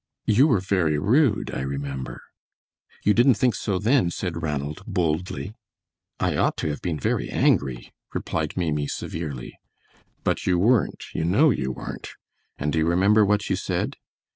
"You 0.25 0.47
were 0.47 0.59
very 0.61 0.97
rude, 0.97 1.51
I 1.53 1.59
remember." 1.61 2.23
"You 3.03 3.13
didn't 3.13 3.35
think 3.35 3.53
so 3.53 3.77
then," 3.77 4.09
said 4.09 4.41
Ranald, 4.41 4.83
boldly. 4.87 5.53
"I 6.19 6.37
ought 6.37 6.57
to 6.57 6.69
have 6.69 6.81
been 6.81 6.99
very 6.99 7.29
angry," 7.29 7.93
replied 8.11 8.57
Maimie, 8.57 8.87
severely. 8.87 9.59
"But 10.23 10.47
you 10.47 10.57
weren't, 10.57 11.03
you 11.13 11.23
know 11.23 11.51
you 11.51 11.71
weren't; 11.73 12.13
and 12.57 12.73
do 12.73 12.79
you 12.79 12.87
remember 12.87 13.23
what 13.23 13.47
you 13.51 13.55
said?" 13.55 13.97